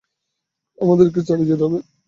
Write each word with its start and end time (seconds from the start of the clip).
আমাদেরকে 0.77 1.19
চালিয়ে 1.27 1.49
যেতে 1.49 1.63
হবে! 1.65 1.79